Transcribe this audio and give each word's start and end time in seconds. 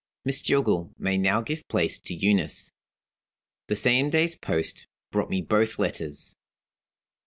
Miss 0.25 0.41
Jillgall 0.41 0.95
may 0.97 1.15
now 1.15 1.41
give 1.41 1.67
place 1.67 1.99
to 1.99 2.15
Eunice. 2.15 2.71
The 3.67 3.75
same 3.75 4.09
day's 4.09 4.35
post 4.35 4.87
brought 5.11 5.29
me 5.29 5.43
both 5.43 5.77
letters. 5.77 6.35